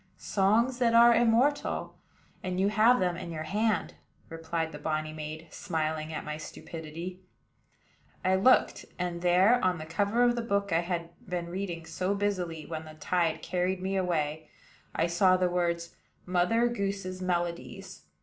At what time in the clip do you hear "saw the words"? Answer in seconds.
15.05-15.95